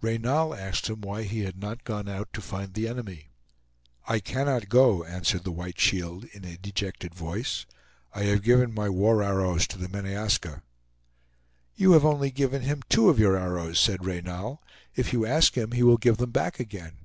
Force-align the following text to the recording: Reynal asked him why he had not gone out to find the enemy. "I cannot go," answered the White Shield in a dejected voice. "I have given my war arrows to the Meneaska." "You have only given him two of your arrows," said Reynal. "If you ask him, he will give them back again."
Reynal 0.00 0.52
asked 0.52 0.88
him 0.90 1.02
why 1.02 1.22
he 1.22 1.42
had 1.44 1.60
not 1.60 1.84
gone 1.84 2.08
out 2.08 2.32
to 2.32 2.40
find 2.40 2.74
the 2.74 2.88
enemy. 2.88 3.28
"I 4.08 4.18
cannot 4.18 4.68
go," 4.68 5.04
answered 5.04 5.44
the 5.44 5.52
White 5.52 5.78
Shield 5.78 6.24
in 6.32 6.44
a 6.44 6.58
dejected 6.58 7.14
voice. 7.14 7.66
"I 8.12 8.24
have 8.24 8.42
given 8.42 8.74
my 8.74 8.88
war 8.88 9.22
arrows 9.22 9.64
to 9.68 9.78
the 9.78 9.88
Meneaska." 9.88 10.64
"You 11.76 11.92
have 11.92 12.04
only 12.04 12.32
given 12.32 12.62
him 12.62 12.82
two 12.88 13.08
of 13.10 13.20
your 13.20 13.36
arrows," 13.36 13.78
said 13.78 14.04
Reynal. 14.04 14.60
"If 14.96 15.12
you 15.12 15.24
ask 15.24 15.56
him, 15.56 15.70
he 15.70 15.84
will 15.84 15.98
give 15.98 16.16
them 16.16 16.32
back 16.32 16.58
again." 16.58 16.96